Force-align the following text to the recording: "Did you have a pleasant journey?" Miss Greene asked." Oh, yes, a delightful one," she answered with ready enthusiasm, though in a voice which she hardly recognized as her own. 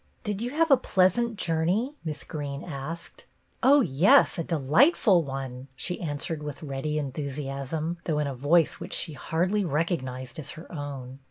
"Did 0.23 0.41
you 0.41 0.49
have 0.49 0.71
a 0.71 0.77
pleasant 0.77 1.35
journey?" 1.37 1.93
Miss 2.03 2.23
Greene 2.23 2.63
asked." 2.63 3.27
Oh, 3.61 3.81
yes, 3.81 4.39
a 4.39 4.43
delightful 4.43 5.21
one," 5.23 5.67
she 5.75 6.01
answered 6.01 6.41
with 6.41 6.63
ready 6.63 6.97
enthusiasm, 6.97 7.99
though 8.05 8.17
in 8.17 8.25
a 8.25 8.33
voice 8.33 8.79
which 8.79 8.93
she 8.93 9.13
hardly 9.13 9.63
recognized 9.63 10.39
as 10.39 10.49
her 10.57 10.71
own. 10.71 11.19